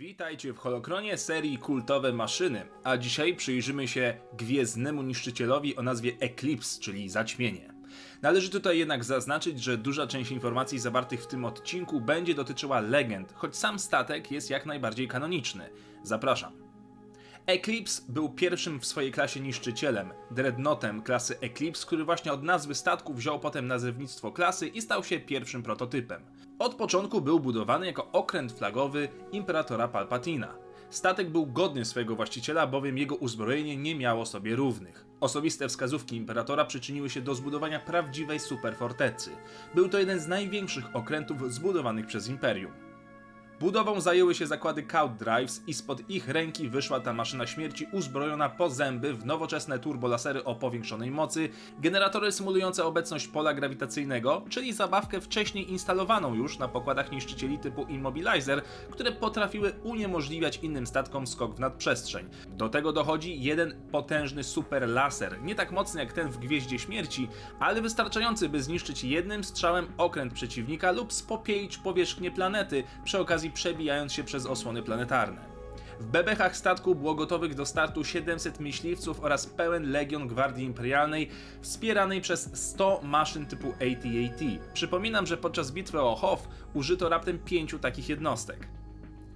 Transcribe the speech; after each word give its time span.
Witajcie 0.00 0.52
w 0.52 0.58
Holokronie 0.58 1.18
serii 1.18 1.58
Kultowe 1.58 2.12
Maszyny, 2.12 2.66
a 2.84 2.96
dzisiaj 2.96 3.36
przyjrzymy 3.36 3.88
się 3.88 4.14
gwiezdnemu 4.38 5.02
niszczycielowi 5.02 5.76
o 5.76 5.82
nazwie 5.82 6.12
Eclipse, 6.20 6.80
czyli 6.80 7.08
zaćmienie. 7.08 7.74
Należy 8.22 8.50
tutaj 8.50 8.78
jednak 8.78 9.04
zaznaczyć, 9.04 9.62
że 9.62 9.78
duża 9.78 10.06
część 10.06 10.30
informacji 10.30 10.78
zawartych 10.78 11.22
w 11.22 11.26
tym 11.26 11.44
odcinku 11.44 12.00
będzie 12.00 12.34
dotyczyła 12.34 12.80
legend, 12.80 13.32
choć 13.32 13.56
sam 13.56 13.78
statek 13.78 14.30
jest 14.30 14.50
jak 14.50 14.66
najbardziej 14.66 15.08
kanoniczny. 15.08 15.70
Zapraszam. 16.02 16.69
Eclipse 17.46 18.02
był 18.08 18.28
pierwszym 18.28 18.80
w 18.80 18.86
swojej 18.86 19.12
klasie 19.12 19.40
niszczycielem, 19.40 20.12
dreadnoughtem 20.30 21.02
klasy 21.02 21.38
Eclipse, 21.40 21.86
który 21.86 22.04
właśnie 22.04 22.32
od 22.32 22.42
nazwy 22.42 22.74
statku 22.74 23.14
wziął 23.14 23.40
potem 23.40 23.66
nazewnictwo 23.66 24.32
klasy 24.32 24.68
i 24.68 24.82
stał 24.82 25.04
się 25.04 25.20
pierwszym 25.20 25.62
prototypem. 25.62 26.22
Od 26.58 26.74
początku 26.74 27.20
był 27.20 27.40
budowany 27.40 27.86
jako 27.86 28.12
okręt 28.12 28.52
flagowy 28.52 29.08
Imperatora 29.32 29.88
Palpatina. 29.88 30.54
Statek 30.90 31.30
był 31.30 31.46
godny 31.46 31.84
swojego 31.84 32.16
właściciela, 32.16 32.66
bowiem 32.66 32.98
jego 32.98 33.16
uzbrojenie 33.16 33.76
nie 33.76 33.94
miało 33.94 34.26
sobie 34.26 34.56
równych. 34.56 35.06
Osobiste 35.20 35.68
wskazówki 35.68 36.16
Imperatora 36.16 36.64
przyczyniły 36.64 37.10
się 37.10 37.20
do 37.20 37.34
zbudowania 37.34 37.80
prawdziwej 37.80 38.40
superfortecy. 38.40 39.30
Był 39.74 39.88
to 39.88 39.98
jeden 39.98 40.20
z 40.20 40.28
największych 40.28 40.96
okrętów 40.96 41.52
zbudowanych 41.54 42.06
przez 42.06 42.28
Imperium. 42.28 42.89
Budową 43.60 44.00
zajęły 44.00 44.34
się 44.34 44.46
zakłady 44.46 44.82
Count 44.82 45.16
Drives 45.16 45.62
i 45.66 45.74
spod 45.74 46.10
ich 46.10 46.28
ręki 46.28 46.68
wyszła 46.68 47.00
ta 47.00 47.12
maszyna 47.12 47.46
śmierci 47.46 47.86
uzbrojona 47.92 48.48
po 48.48 48.70
zęby 48.70 49.14
w 49.14 49.26
nowoczesne 49.26 49.78
turbolasery 49.78 50.44
o 50.44 50.54
powiększonej 50.54 51.10
mocy, 51.10 51.48
generatory 51.78 52.32
symulujące 52.32 52.84
obecność 52.84 53.28
pola 53.28 53.54
grawitacyjnego, 53.54 54.42
czyli 54.48 54.72
zabawkę 54.72 55.20
wcześniej 55.20 55.70
instalowaną 55.70 56.34
już 56.34 56.58
na 56.58 56.68
pokładach 56.68 57.12
niszczycieli 57.12 57.58
typu 57.58 57.82
Immobilizer, 57.82 58.62
które 58.90 59.12
potrafiły 59.12 59.72
uniemożliwiać 59.82 60.58
innym 60.62 60.86
statkom 60.86 61.26
skok 61.26 61.54
w 61.54 61.60
nadprzestrzeń. 61.60 62.28
Do 62.48 62.68
tego 62.68 62.92
dochodzi 62.92 63.42
jeden 63.42 63.80
potężny 63.92 64.44
super 64.44 64.88
laser, 64.88 65.42
nie 65.42 65.54
tak 65.54 65.72
mocny 65.72 66.00
jak 66.00 66.12
ten 66.12 66.28
w 66.28 66.38
Gwieździe 66.38 66.78
Śmierci, 66.78 67.28
ale 67.58 67.82
wystarczający 67.82 68.48
by 68.48 68.62
zniszczyć 68.62 69.04
jednym 69.04 69.44
strzałem 69.44 69.86
okręt 69.96 70.32
przeciwnika 70.32 70.90
lub 70.90 71.12
spopielić 71.12 71.78
powierzchnię 71.78 72.30
planety 72.30 72.84
przy 73.04 73.18
okazji 73.18 73.49
przebijając 73.50 74.12
się 74.12 74.24
przez 74.24 74.46
osłony 74.46 74.82
planetarne. 74.82 75.50
W 76.00 76.06
bebechach 76.06 76.56
statku 76.56 76.94
było 76.94 77.14
gotowych 77.14 77.54
do 77.54 77.66
startu 77.66 78.04
700 78.04 78.60
myśliwców 78.60 79.24
oraz 79.24 79.46
pełen 79.46 79.90
legion 79.90 80.28
Gwardii 80.28 80.64
Imperialnej 80.64 81.28
wspieranej 81.62 82.20
przez 82.20 82.50
100 82.52 83.00
maszyn 83.02 83.46
typu 83.46 83.68
AT-AT. 83.68 84.40
Przypominam, 84.74 85.26
że 85.26 85.36
podczas 85.36 85.72
bitwy 85.72 86.00
o 86.00 86.14
Hoth 86.14 86.48
użyto 86.74 87.08
raptem 87.08 87.38
5 87.38 87.74
takich 87.80 88.08
jednostek. 88.08 88.68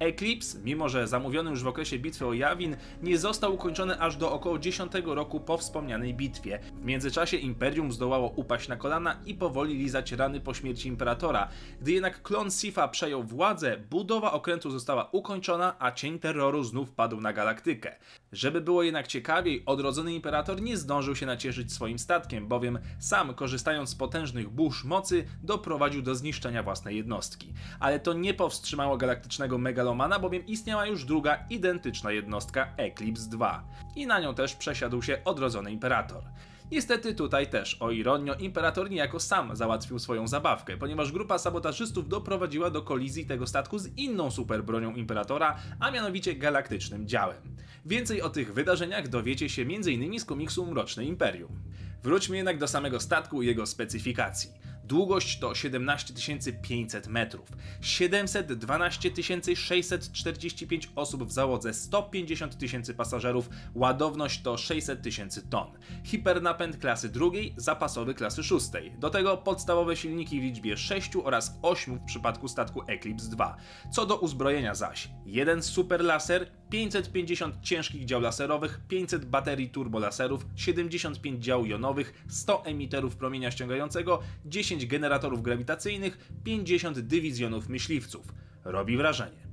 Eclipse, 0.00 0.58
mimo 0.64 0.88
że 0.88 1.06
zamówiony 1.08 1.50
już 1.50 1.62
w 1.62 1.66
okresie 1.66 1.98
bitwy 1.98 2.26
o 2.26 2.32
Jawin, 2.32 2.76
nie 3.02 3.18
został 3.18 3.54
ukończony 3.54 4.00
aż 4.00 4.16
do 4.16 4.32
około 4.32 4.58
10 4.58 4.92
roku 5.04 5.40
po 5.40 5.58
wspomnianej 5.58 6.14
bitwie. 6.14 6.58
W 6.82 6.84
międzyczasie 6.84 7.36
Imperium 7.36 7.92
zdołało 7.92 8.28
upaść 8.36 8.68
na 8.68 8.76
kolana 8.76 9.16
i 9.26 9.34
powoli 9.34 9.78
lizać 9.78 10.12
rany 10.12 10.40
po 10.40 10.54
śmierci 10.54 10.88
Imperatora. 10.88 11.48
Gdy 11.80 11.92
jednak 11.92 12.22
klon 12.22 12.50
Sifa 12.50 12.88
przejął 12.88 13.22
władzę, 13.22 13.76
budowa 13.90 14.32
okrętu 14.32 14.70
została 14.70 15.08
ukończona, 15.12 15.76
a 15.78 15.92
cień 15.92 16.18
terroru 16.18 16.64
znów 16.64 16.90
padł 16.90 17.20
na 17.20 17.32
galaktykę. 17.32 17.96
Żeby 18.32 18.60
było 18.60 18.82
jednak 18.82 19.06
ciekawiej, 19.06 19.62
odrodzony 19.66 20.14
Imperator 20.14 20.62
nie 20.62 20.76
zdążył 20.76 21.16
się 21.16 21.26
nacieszyć 21.26 21.72
swoim 21.72 21.98
statkiem, 21.98 22.48
bowiem 22.48 22.78
sam, 22.98 23.34
korzystając 23.34 23.90
z 23.90 23.94
potężnych 23.94 24.48
burz 24.48 24.84
mocy, 24.84 25.24
doprowadził 25.42 26.02
do 26.02 26.14
zniszczenia 26.14 26.62
własnej 26.62 26.96
jednostki. 26.96 27.52
Ale 27.80 28.00
to 28.00 28.12
nie 28.12 28.34
powstrzymało 28.34 28.96
galaktycznego 28.96 29.58
megalomana 29.58 30.18
bowiem 30.18 30.46
istniała 30.46 30.86
już 30.86 31.04
druga 31.04 31.46
identyczna 31.50 32.12
jednostka 32.12 32.74
Eclipse 32.76 33.30
2 33.30 33.64
i 33.96 34.06
na 34.06 34.20
nią 34.20 34.34
też 34.34 34.54
przesiadł 34.54 35.02
się 35.02 35.24
odrodzony 35.24 35.72
imperator. 35.72 36.22
Niestety 36.70 37.14
tutaj 37.14 37.46
też, 37.46 37.76
o 37.80 37.90
ironio, 37.90 38.34
imperator 38.34 38.90
niejako 38.90 39.20
sam 39.20 39.56
załatwił 39.56 39.98
swoją 39.98 40.28
zabawkę, 40.28 40.76
ponieważ 40.76 41.12
grupa 41.12 41.38
sabotażystów 41.38 42.08
doprowadziła 42.08 42.70
do 42.70 42.82
kolizji 42.82 43.26
tego 43.26 43.46
statku 43.46 43.78
z 43.78 43.96
inną 43.96 44.30
superbronią 44.30 44.94
imperatora, 44.94 45.56
a 45.80 45.90
mianowicie 45.90 46.34
galaktycznym 46.34 47.08
działem. 47.08 47.56
Więcej 47.86 48.22
o 48.22 48.30
tych 48.30 48.54
wydarzeniach 48.54 49.08
dowiecie 49.08 49.48
się 49.48 49.62
m.in. 49.62 50.20
z 50.20 50.24
komiksu 50.24 50.66
Mroczne 50.66 51.04
Imperium. 51.04 51.50
Wróćmy 52.02 52.36
jednak 52.36 52.58
do 52.58 52.68
samego 52.68 53.00
statku 53.00 53.42
i 53.42 53.46
jego 53.46 53.66
specyfikacji. 53.66 54.50
Długość 54.90 55.38
to 55.38 55.54
17 55.54 56.14
500 56.62 57.06
metrów, 57.06 57.48
712 57.80 59.10
645 59.56 60.90
osób 60.96 61.24
w 61.24 61.32
załodze, 61.32 61.74
150 61.74 62.58
tysięcy 62.58 62.94
pasażerów, 62.94 63.50
ładowność 63.74 64.42
to 64.42 64.56
600 64.56 65.02
tysięcy 65.02 65.48
ton. 65.50 65.66
Hipernapęd 66.04 66.76
klasy 66.76 67.08
drugiej, 67.08 67.54
zapasowy 67.56 68.14
klasy 68.14 68.42
szóstej. 68.42 68.92
Do 68.98 69.10
tego 69.10 69.36
podstawowe 69.36 69.96
silniki 69.96 70.40
w 70.40 70.42
liczbie 70.42 70.76
6 70.76 71.10
oraz 71.24 71.58
8 71.62 71.98
w 71.98 72.04
przypadku 72.04 72.48
statku 72.48 72.82
Eclipse 72.86 73.30
2. 73.30 73.56
Co 73.92 74.06
do 74.06 74.16
uzbrojenia 74.16 74.74
zaś, 74.74 75.08
jeden 75.26 75.62
super 75.62 76.04
laser, 76.04 76.50
550 76.70 77.60
ciężkich 77.62 78.04
dział 78.04 78.20
laserowych, 78.20 78.80
500 78.88 79.24
baterii 79.24 79.68
turbolaserów, 79.68 80.46
75 80.56 81.44
dział 81.44 81.66
jonowych, 81.66 82.24
100 82.28 82.64
emiterów 82.64 83.16
promienia 83.16 83.50
ściągającego, 83.50 84.20
10 84.44 84.79
generatorów 84.86 85.42
grawitacyjnych, 85.42 86.18
50 86.44 87.00
dywizjonów 87.00 87.68
myśliwców. 87.68 88.26
Robi 88.64 88.96
wrażenie. 88.96 89.49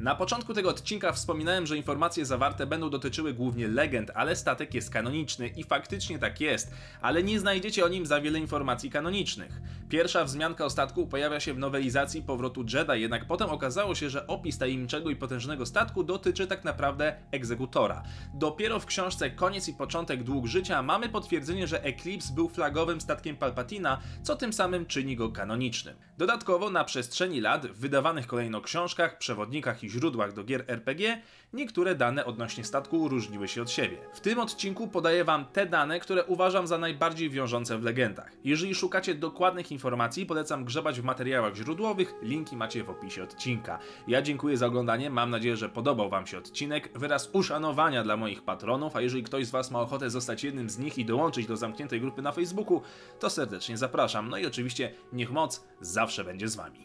Na 0.00 0.14
początku 0.14 0.54
tego 0.54 0.70
odcinka 0.70 1.12
wspominałem, 1.12 1.66
że 1.66 1.76
informacje 1.76 2.24
zawarte 2.24 2.66
będą 2.66 2.90
dotyczyły 2.90 3.34
głównie 3.34 3.68
legend, 3.68 4.10
ale 4.14 4.36
statek 4.36 4.74
jest 4.74 4.90
kanoniczny 4.90 5.48
i 5.48 5.64
faktycznie 5.64 6.18
tak 6.18 6.40
jest, 6.40 6.74
ale 7.00 7.22
nie 7.22 7.40
znajdziecie 7.40 7.84
o 7.84 7.88
nim 7.88 8.06
za 8.06 8.20
wiele 8.20 8.38
informacji 8.38 8.90
kanonicznych. 8.90 9.60
Pierwsza 9.88 10.24
wzmianka 10.24 10.64
o 10.64 10.70
statku 10.70 11.06
pojawia 11.06 11.40
się 11.40 11.54
w 11.54 11.58
nowelizacji 11.58 12.22
Powrotu 12.22 12.64
Jedi, 12.72 13.00
jednak 13.00 13.26
potem 13.26 13.50
okazało 13.50 13.94
się, 13.94 14.10
że 14.10 14.26
opis 14.26 14.58
tajemniczego 14.58 15.10
i 15.10 15.16
potężnego 15.16 15.66
statku 15.66 16.04
dotyczy 16.04 16.46
tak 16.46 16.64
naprawdę 16.64 17.16
egzekutora. 17.30 18.02
Dopiero 18.34 18.80
w 18.80 18.86
książce 18.86 19.30
Koniec 19.30 19.68
i 19.68 19.74
początek 19.74 20.22
dług 20.22 20.46
życia 20.46 20.82
mamy 20.82 21.08
potwierdzenie, 21.08 21.66
że 21.66 21.84
Eclipse 21.84 22.34
był 22.34 22.48
flagowym 22.48 23.00
statkiem 23.00 23.36
Palpatina, 23.36 24.00
co 24.22 24.36
tym 24.36 24.52
samym 24.52 24.86
czyni 24.86 25.16
go 25.16 25.32
kanonicznym. 25.32 25.96
Dodatkowo 26.18 26.70
na 26.70 26.84
przestrzeni 26.84 27.40
lat 27.40 27.66
w 27.66 27.80
wydawanych 27.80 28.26
kolejno 28.26 28.60
książkach, 28.60 29.18
przewodnikach 29.18 29.84
i 29.84 29.89
źródłach 29.90 30.32
do 30.32 30.44
gier 30.44 30.64
RPG, 30.68 31.22
niektóre 31.52 31.94
dane 31.94 32.24
odnośnie 32.24 32.64
statku 32.64 33.08
różniły 33.08 33.48
się 33.48 33.62
od 33.62 33.70
siebie. 33.70 33.96
W 34.14 34.20
tym 34.20 34.38
odcinku 34.38 34.88
podaję 34.88 35.24
Wam 35.24 35.44
te 35.44 35.66
dane, 35.66 36.00
które 36.00 36.24
uważam 36.24 36.66
za 36.66 36.78
najbardziej 36.78 37.30
wiążące 37.30 37.78
w 37.78 37.82
legendach. 37.82 38.32
Jeżeli 38.44 38.74
szukacie 38.74 39.14
dokładnych 39.14 39.72
informacji, 39.72 40.26
polecam 40.26 40.64
grzebać 40.64 41.00
w 41.00 41.04
materiałach 41.04 41.54
źródłowych, 41.54 42.14
linki 42.22 42.56
macie 42.56 42.84
w 42.84 42.90
opisie 42.90 43.22
odcinka. 43.22 43.78
Ja 44.08 44.22
dziękuję 44.22 44.56
za 44.56 44.66
oglądanie, 44.66 45.10
mam 45.10 45.30
nadzieję, 45.30 45.56
że 45.56 45.68
podobał 45.68 46.10
Wam 46.10 46.26
się 46.26 46.38
odcinek. 46.38 46.98
Wyraz 46.98 47.30
uszanowania 47.32 48.02
dla 48.02 48.16
moich 48.16 48.42
patronów, 48.42 48.96
a 48.96 49.00
jeżeli 49.00 49.22
ktoś 49.22 49.46
z 49.46 49.50
Was 49.50 49.70
ma 49.70 49.80
ochotę 49.80 50.10
zostać 50.10 50.44
jednym 50.44 50.70
z 50.70 50.78
nich 50.78 50.98
i 50.98 51.04
dołączyć 51.04 51.46
do 51.46 51.56
zamkniętej 51.56 52.00
grupy 52.00 52.22
na 52.22 52.32
Facebooku, 52.32 52.82
to 53.18 53.30
serdecznie 53.30 53.76
zapraszam. 53.76 54.28
No 54.28 54.38
i 54.38 54.46
oczywiście 54.46 54.92
niech 55.12 55.30
moc 55.30 55.64
zawsze 55.80 56.24
będzie 56.24 56.48
z 56.48 56.56
Wami. 56.56 56.84